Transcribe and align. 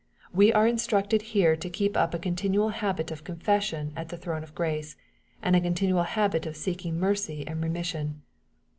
We 0.33 0.51
are 0.51 0.65
instructed 0.67 1.21
here 1.37 1.55
to 1.55 1.69
keep 1.69 1.95
up 1.95 2.15
a 2.15 2.17
continual 2.17 2.69
habit 2.69 3.11
of 3.11 3.23
confession 3.23 3.93
at 3.95 4.09
the 4.09 4.17
throne 4.17 4.41
of 4.41 4.55
grace, 4.55 4.95
and 5.43 5.55
a 5.55 5.61
continual 5.61 6.01
habit 6.09 6.47
of 6.47 6.57
seeking 6.57 6.99
mercy 6.99 7.45
and 7.47 7.61
remission. 7.63 8.23